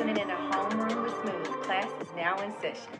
[0.00, 1.62] tuning in to Homeroom with Smooth.
[1.62, 2.92] Class is now in session.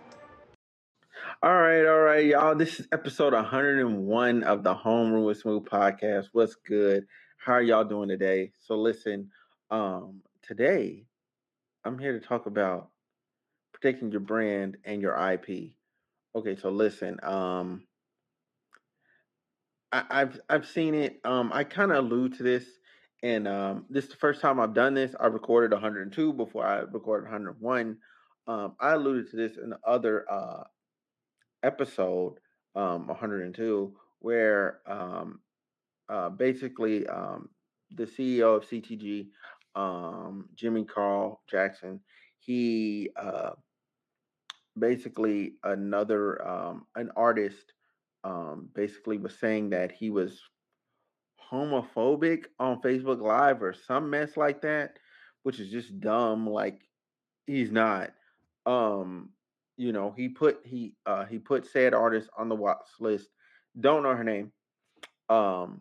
[1.42, 2.54] All right, all right, y'all.
[2.54, 6.26] This is episode 101 of the Homeroom with Smooth podcast.
[6.32, 7.06] What's good?
[7.38, 8.52] How are y'all doing today?
[8.58, 9.30] So listen,
[9.70, 11.06] um, today
[11.82, 12.90] I'm here to talk about
[13.72, 15.70] protecting your brand and your IP.
[16.36, 17.84] Okay, so listen, um,
[19.90, 21.20] I, I've I've seen it.
[21.24, 22.64] Um, I kind of allude to this,
[23.22, 25.14] and um, this is the first time I've done this.
[25.20, 27.96] I recorded 102 before I recorded 101.
[28.46, 30.64] Um, I alluded to this in the other uh,
[31.62, 32.36] episode,
[32.74, 35.40] um, 102, where um,
[36.08, 37.50] uh, basically um,
[37.90, 39.28] the CEO of CTG,
[39.74, 42.00] um, Jimmy Carl Jackson,
[42.38, 43.50] he uh,
[44.78, 46.36] basically another
[46.96, 47.74] an artist
[48.74, 50.40] basically was saying that he was
[51.50, 54.98] homophobic on Facebook Live or some mess like that,
[55.42, 56.48] which is just dumb.
[56.48, 56.80] Like
[57.46, 58.10] he's not.
[58.66, 59.30] Um,
[59.76, 63.28] you know, he put he uh he put said artist on the watch list.
[63.78, 64.52] Don't know her name,
[65.28, 65.80] um,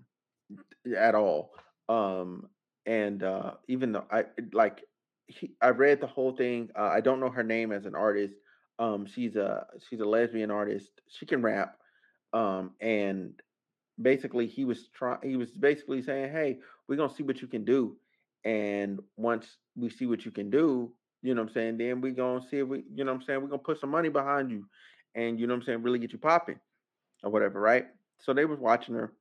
[0.96, 1.52] at all.
[1.90, 2.48] Um,
[2.86, 4.84] and uh, even though I like,
[5.28, 6.70] he, I read the whole thing.
[6.78, 8.36] Uh, I don't know her name as an artist.
[8.78, 10.90] Um, she's a she's a lesbian artist.
[11.10, 11.76] She can rap.
[12.32, 13.34] Um, and
[14.02, 15.20] basically he was trying.
[15.24, 17.98] He was basically saying, "Hey, we're gonna see what you can do,
[18.46, 22.14] and once we see what you can do, you know what I'm saying, then we're
[22.14, 24.52] gonna see if we, you know what I'm saying, we're gonna put some money behind
[24.52, 24.66] you,
[25.16, 26.60] and you know what I'm saying, really get you popping,
[27.24, 27.88] or whatever, right?"
[28.20, 29.14] So they was watching her.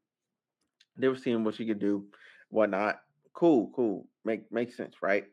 [0.96, 2.06] They were seeing what she could do,
[2.50, 3.00] whatnot.
[3.34, 4.06] Cool, cool.
[4.24, 5.26] Make makes sense, right?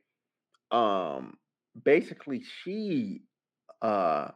[0.72, 1.38] Um,
[1.84, 3.22] basically, she
[3.82, 4.30] uh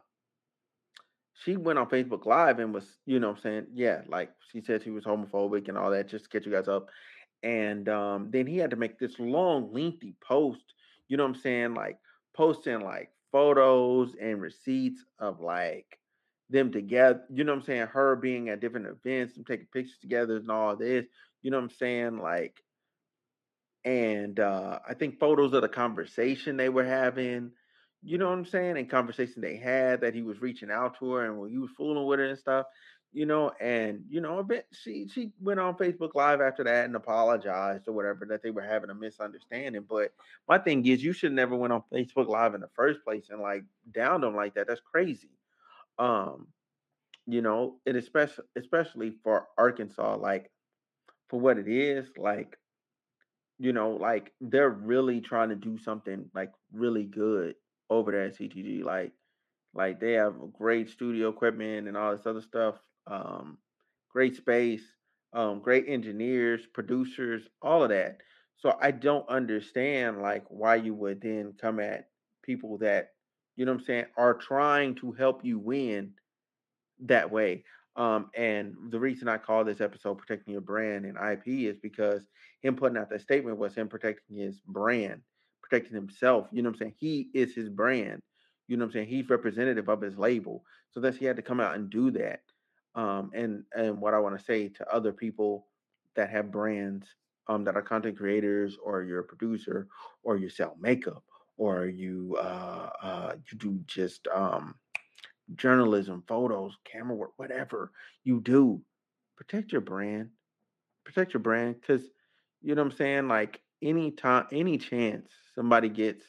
[1.44, 4.60] she went on Facebook Live and was, you know what I'm saying, yeah, like she
[4.60, 6.88] said she was homophobic and all that, just to get you guys up.
[7.42, 10.74] And um, then he had to make this long, lengthy post,
[11.08, 11.98] you know what I'm saying, like
[12.36, 15.98] posting like photos and receipts of like
[16.50, 19.96] them together, you know what I'm saying, her being at different events, and taking pictures
[20.00, 21.06] together and all this,
[21.42, 22.62] you know what I'm saying, like,
[23.84, 27.52] and uh, I think photos of the conversation they were having
[28.02, 28.78] you know what I'm saying?
[28.78, 31.70] And conversation they had that he was reaching out to her and when he was
[31.76, 32.66] fooling with her and stuff,
[33.12, 36.84] you know, and you know, a bit she she went on Facebook Live after that
[36.86, 39.84] and apologized or whatever that they were having a misunderstanding.
[39.88, 40.12] But
[40.48, 43.40] my thing is you should never went on Facebook Live in the first place and
[43.40, 44.68] like downed them like that.
[44.68, 45.30] That's crazy.
[45.98, 46.46] Um,
[47.26, 50.50] you know, and especially especially for Arkansas, like
[51.28, 52.56] for what it is, like
[53.58, 57.56] you know, like they're really trying to do something like really good
[57.90, 58.84] over there at CTG.
[58.84, 59.12] Like,
[59.74, 62.76] like they have great studio equipment and all this other stuff.
[63.06, 63.58] Um,
[64.12, 64.82] great space,
[65.32, 68.18] um, great engineers, producers, all of that.
[68.56, 72.08] So I don't understand like why you would then come at
[72.42, 73.10] people that
[73.56, 76.12] you know what I'm saying are trying to help you win
[77.00, 77.64] that way.
[77.96, 82.22] Um, and the reason I call this episode protecting your brand and IP is because
[82.62, 85.22] him putting out that statement was him protecting his brand
[85.70, 86.48] protecting himself.
[86.50, 86.94] You know what I'm saying?
[86.98, 88.22] He is his brand.
[88.68, 89.08] You know what I'm saying?
[89.08, 90.64] He's representative of his label.
[90.90, 92.40] So that's he had to come out and do that.
[92.94, 95.66] Um, and and what I want to say to other people
[96.16, 97.06] that have brands
[97.46, 99.86] um, that are content creators or you're a producer
[100.24, 101.22] or you sell makeup
[101.56, 104.74] or you uh, uh, you do just um,
[105.54, 107.92] journalism, photos, camera work, whatever
[108.24, 108.80] you do,
[109.36, 110.30] protect your brand.
[111.04, 112.02] Protect your brand because
[112.60, 113.28] you know what I'm saying?
[113.28, 116.24] Like any time, any chance somebody gets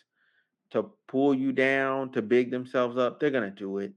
[0.72, 3.94] to pull you down, to big themselves up, they're gonna do it.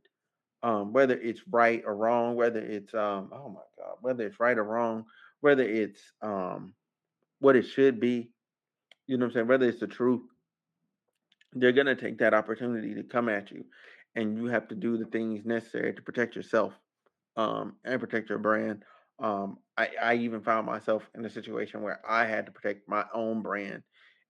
[0.63, 4.57] Um, whether it's right or wrong, whether it's um, oh my god, whether it's right
[4.57, 5.05] or wrong,
[5.41, 6.75] whether it's um,
[7.41, 8.31] what it should be,
[9.07, 10.23] you know what I'm saying, whether it's the truth,
[11.53, 13.65] they're gonna take that opportunity to come at you,
[14.15, 16.73] and you have to do the things necessary to protect yourself
[17.37, 18.85] um, and protect your brand.
[19.21, 23.05] Um, I, I even found myself in a situation where I had to protect my
[23.15, 23.83] own brand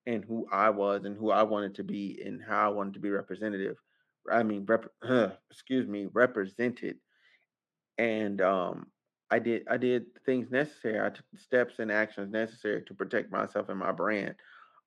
[0.06, 3.00] and who I was and who I wanted to be and how I wanted to
[3.00, 3.76] be representative.
[4.31, 6.96] I mean, rep, uh, excuse me, represented.
[7.96, 8.86] And um,
[9.31, 11.00] I did I did things necessary.
[11.00, 14.34] I took the steps and actions necessary to protect myself and my brand.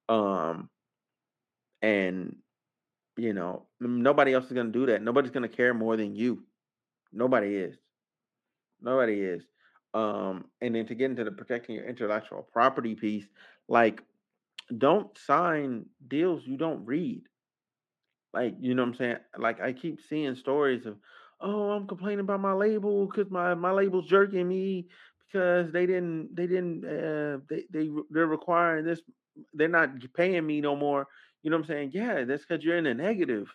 [0.10, 0.70] Um,
[1.82, 2.36] and
[3.18, 5.02] you know, nobody else is going to do that.
[5.02, 6.44] Nobody's going to care more than you.
[7.12, 7.76] Nobody is.
[8.82, 9.44] Nobody is.
[9.94, 13.26] Um, and then to get into the protecting your intellectual property piece,
[13.68, 14.04] like
[14.78, 17.24] don't sign deals you don't read.
[18.34, 19.18] Like, you know what I'm saying?
[19.38, 20.98] Like I keep seeing stories of,
[21.42, 24.88] oh, I'm complaining about my label because my my label's jerking me
[25.26, 29.02] because they didn't they didn't uh they they they're requiring this
[29.54, 31.08] they're not paying me no more.
[31.44, 31.92] You know what I'm saying?
[31.94, 33.48] Yeah, that's because you're in the negative.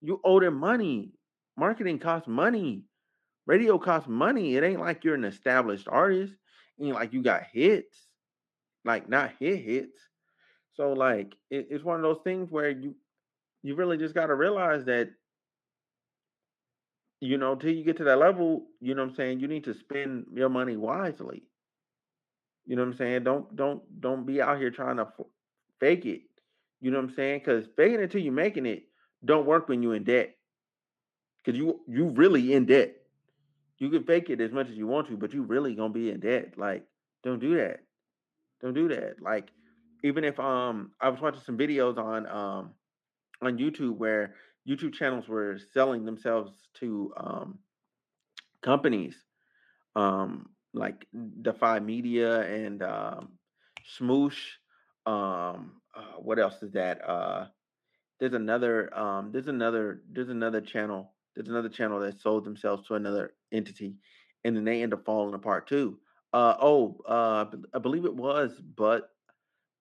[0.00, 1.12] You owe them money.
[1.56, 2.84] Marketing costs money.
[3.46, 4.56] Radio costs money.
[4.56, 6.34] It ain't like you're an established artist.
[6.80, 7.96] Ain't like you got hits.
[8.84, 9.98] Like not hit hits.
[10.74, 12.94] So like it, it's one of those things where you
[13.62, 15.10] you really just gotta realize that
[17.22, 19.62] you know, till you get to that level, you know what I'm saying, you need
[19.64, 21.44] to spend your money wisely.
[22.66, 23.22] You know what I'm saying?
[23.22, 25.06] Don't don't don't be out here trying to
[25.78, 26.22] fake it.
[26.80, 27.38] You know what I'm saying?
[27.38, 28.84] Because faking it till you're making it
[29.24, 30.34] don't work when you're in debt.
[31.44, 32.96] Because you you really in debt.
[33.82, 36.12] You can fake it as much as you want to, but you really gonna be
[36.12, 36.56] in debt.
[36.56, 36.86] Like,
[37.24, 37.80] don't do that.
[38.60, 39.20] Don't do that.
[39.20, 39.50] Like,
[40.04, 42.74] even if um I was watching some videos on um
[43.42, 44.36] on YouTube where
[44.68, 47.58] YouTube channels were selling themselves to um
[48.62, 49.16] companies
[49.96, 51.04] um like
[51.42, 53.30] Defy Media and um
[53.98, 54.58] Smosh.
[55.06, 57.04] Um uh, what else is that?
[57.04, 57.46] Uh
[58.20, 62.94] there's another um there's another there's another channel there's another channel that sold themselves to
[62.94, 63.96] another entity
[64.44, 65.98] and then they end up falling apart too.
[66.32, 69.10] Uh oh, uh I believe it was but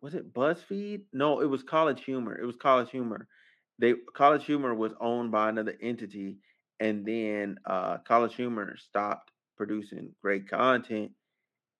[0.01, 1.03] was it BuzzFeed?
[1.13, 2.39] No, it was College Humor.
[2.39, 3.27] It was College Humor.
[3.79, 6.37] They College Humor was owned by another entity,
[6.79, 11.11] and then uh, College Humor stopped producing great content,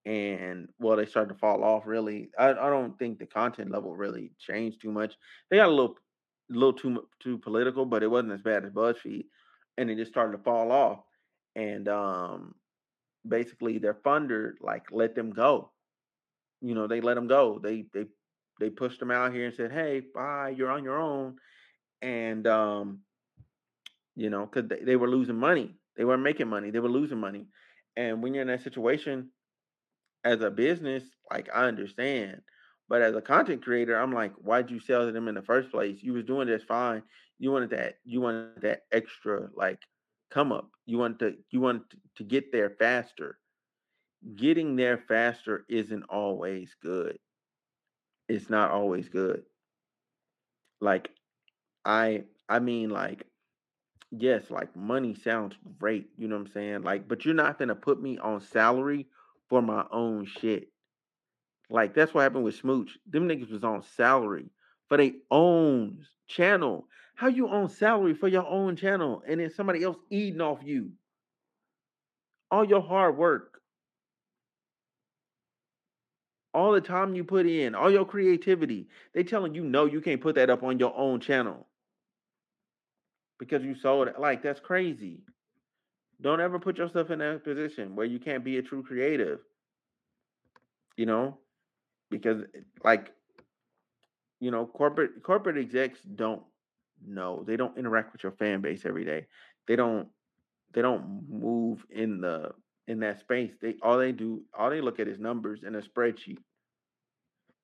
[0.06, 1.88] and well, they started to fall off.
[1.88, 5.16] Really, I, I don't think the content level really changed too much.
[5.50, 5.96] They got a little,
[6.50, 9.26] little too too political, but it wasn't as bad as BuzzFeed,
[9.82, 11.00] and it just started to fall off.
[11.56, 12.56] And um,
[13.28, 15.72] basically, their funder like let them go
[16.62, 17.60] you know, they let them go.
[17.62, 18.06] They they
[18.60, 21.38] they pushed them out here and said, "Hey, bye, you're on your own."
[22.02, 23.00] And um,
[24.16, 25.76] you know, because they, they were losing money.
[25.98, 26.72] They weren't making money.
[26.72, 27.48] They were losing money.
[27.98, 29.32] And when you're in that situation
[30.24, 32.42] as a business, like I understand.
[32.92, 35.72] But as a content creator, I'm like, why'd you sell to them in the first
[35.72, 36.04] place?
[36.04, 37.02] You was doing just fine.
[37.40, 39.80] You wanted that, you wanted that extra like
[40.30, 40.70] come up.
[40.86, 41.84] You want to you want
[42.18, 43.40] to get there faster.
[44.36, 47.18] Getting there faster isn't always good.
[48.28, 49.44] It's not always good.
[50.82, 51.12] Like
[51.86, 53.26] I I mean like
[54.12, 56.82] yes, like money sounds great, you know what I'm saying?
[56.82, 59.08] Like but you're not going to put me on salary
[59.48, 60.68] for my own shit.
[61.72, 62.92] Like that's what happened with Smosh.
[63.10, 64.50] Them niggas was on salary
[64.90, 66.88] for their own channel.
[67.16, 70.92] How you on salary for your own channel and then somebody else eating off you?
[72.52, 73.62] All your hard work,
[76.54, 78.90] all the time you put in, all your creativity.
[79.14, 81.68] They telling you no, you can't put that up on your own channel
[83.40, 84.20] because you sold it.
[84.20, 85.22] Like that's crazy.
[86.20, 89.40] Don't ever put yourself in that position where you can't be a true creative,
[90.98, 91.38] you know?
[92.12, 93.14] Because eh, like,
[94.42, 96.44] you know, corporate corporate execs don't
[97.06, 97.44] know.
[97.48, 99.28] They don't interact with your fan base every day.
[99.68, 100.10] They don't
[100.74, 102.54] they don't move in the
[102.88, 103.54] in that space.
[103.62, 106.40] They all they do, all they look at is numbers in a spreadsheet.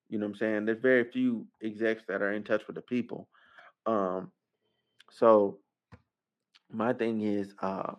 [0.09, 0.65] You know what I'm saying?
[0.65, 3.27] There's very few execs that are in touch with the people.
[3.85, 4.31] Um,
[5.11, 5.59] so
[6.71, 7.93] my thing is uh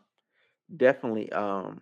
[0.76, 1.80] definitely um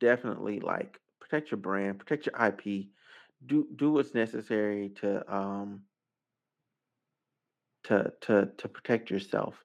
[0.00, 2.90] definitely like protect your brand, protect your IP,
[3.44, 5.82] do do what's necessary to um
[7.84, 9.64] to to to protect yourself.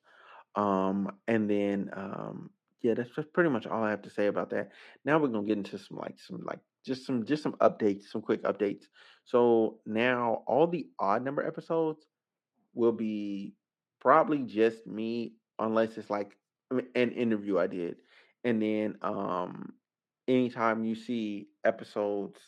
[0.55, 2.51] Um and then um
[2.81, 4.69] yeah, that's pretty much all I have to say about that.
[5.03, 8.21] Now we're gonna get into some like some like just some just some updates, some
[8.21, 8.85] quick updates.
[9.25, 12.05] So now all the odd number episodes
[12.73, 13.55] will be
[13.99, 16.37] probably just me unless it's like
[16.71, 17.97] an interview I did.
[18.43, 19.73] And then um
[20.27, 22.39] anytime you see episodes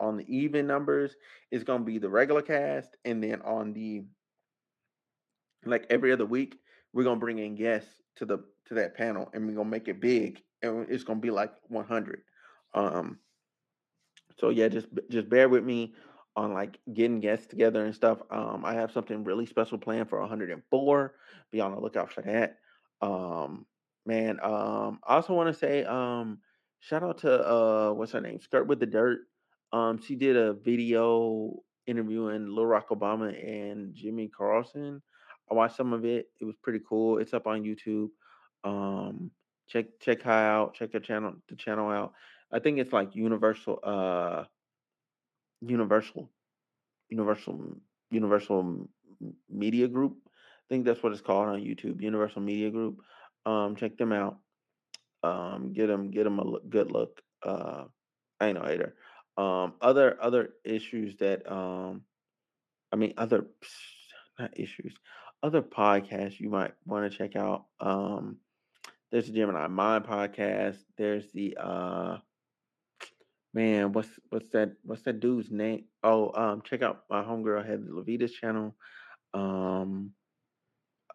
[0.00, 1.14] on the even numbers,
[1.50, 4.04] it's gonna be the regular cast, and then on the
[5.64, 6.58] like every other week,
[6.92, 10.00] we're gonna bring in guests to the to that panel, and we're gonna make it
[10.00, 12.22] big, and it's gonna be like 100.
[12.74, 13.18] Um,
[14.38, 15.94] so yeah, just just bear with me
[16.36, 18.18] on like getting guests together and stuff.
[18.30, 21.14] Um, I have something really special planned for 104.
[21.50, 22.58] Be on the lookout for that.
[23.00, 23.64] Um,
[24.04, 24.38] man.
[24.42, 26.38] Um, I also want to say um,
[26.80, 28.40] shout out to uh, what's her name?
[28.40, 29.20] Skirt with the Dirt.
[29.76, 35.02] Um, she did a video interviewing Lil Rock Obama and Jimmy Carlson.
[35.50, 36.28] I watched some of it.
[36.40, 37.18] It was pretty cool.
[37.18, 38.08] It's up on YouTube.
[38.64, 39.30] Um,
[39.68, 40.74] check check her out.
[40.74, 42.14] Check the channel the channel out.
[42.50, 44.44] I think it's like Universal uh
[45.60, 46.30] Universal
[47.10, 47.76] Universal
[48.10, 48.88] Universal
[49.50, 50.16] Media Group.
[50.24, 52.00] I think that's what it's called on YouTube.
[52.00, 53.02] Universal Media Group.
[53.44, 54.38] Um, check them out.
[55.22, 57.20] Um, get them get them a look, good look.
[57.42, 57.84] Uh,
[58.40, 58.94] I ain't no hater.
[59.36, 62.02] Um, other other issues that um,
[62.92, 63.46] I mean other
[64.38, 64.94] not issues,
[65.42, 67.66] other podcasts you might want to check out.
[67.80, 68.38] Um,
[69.10, 70.78] there's the Gemini Mind podcast.
[70.96, 72.18] There's the uh,
[73.56, 74.72] man, what's what's that?
[74.82, 75.84] What's that dude's name?
[76.02, 78.74] Oh, um, check out my homegirl Heather Levita's channel.
[79.32, 80.12] Um,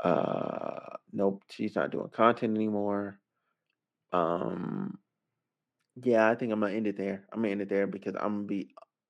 [0.03, 3.19] uh, nope, she's not doing content anymore.
[4.11, 4.97] Um,
[5.95, 7.25] yeah, I think I'm gonna end it there.
[7.31, 8.69] I'm gonna end it there because I'm gonna be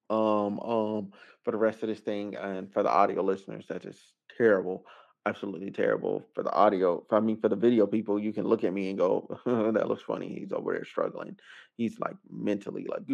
[0.10, 1.12] um um
[1.44, 4.00] for the rest of this thing and for the audio listeners, that is
[4.38, 4.86] terrible.
[5.26, 6.26] Absolutely terrible.
[6.34, 8.98] For the audio, I mean for the video people, you can look at me and
[8.98, 10.40] go, that looks funny.
[10.40, 11.38] He's over there struggling.
[11.78, 13.08] He's like mentally like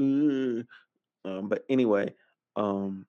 [1.25, 2.13] um, but anyway,
[2.55, 3.05] um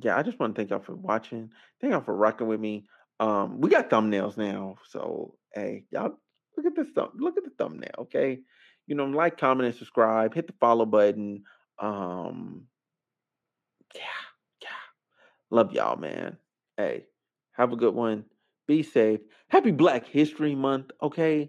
[0.00, 1.50] yeah, I just want to thank y'all for watching.
[1.80, 2.86] Thank y'all for rocking with me.
[3.18, 6.18] Um, we got thumbnails now, so hey, y'all
[6.56, 7.12] look at this thumb.
[7.16, 8.40] Look at the thumbnail, okay?
[8.86, 10.34] You know, like, comment, and subscribe.
[10.34, 11.42] Hit the follow button.
[11.78, 12.66] Um,
[13.94, 14.00] yeah,
[14.62, 14.68] yeah.
[15.50, 16.36] Love y'all, man.
[16.76, 17.04] Hey,
[17.52, 18.24] have a good one.
[18.66, 19.20] Be safe.
[19.48, 21.48] Happy Black History Month, okay?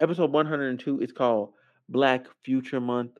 [0.00, 1.52] Episode 102 is called
[1.88, 3.12] Black Future Month.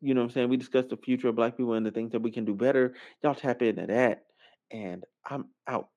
[0.00, 0.48] You know what I'm saying?
[0.48, 2.94] We discussed the future of black people and the things that we can do better.
[3.22, 4.24] Y'all tap into that.
[4.70, 5.90] And I'm out.